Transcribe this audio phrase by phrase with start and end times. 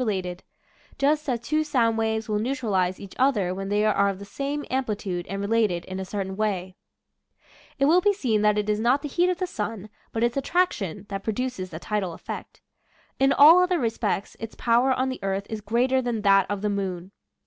[0.00, 1.22] Original from UNIVERSITY OF WISCONSIN Zbe Sun's Wags.
[1.28, 4.18] 1C5 lated, just as two sound waves will neutralize each other when they are of
[4.18, 6.76] the same ampli tude and related in a certain way.
[7.78, 10.38] It will be seen that it is not the heat of the sun, but its
[10.38, 12.62] attraction, that produces the tidal effect.
[13.18, 16.70] In all other respects its power on the earth is greater than that of the
[16.70, 17.12] moon.